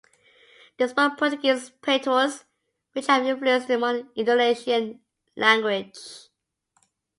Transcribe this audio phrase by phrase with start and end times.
[0.77, 2.43] They spoke a Portuguese patois,
[2.93, 4.99] which have influenced the modern Indonesian
[5.35, 5.95] language.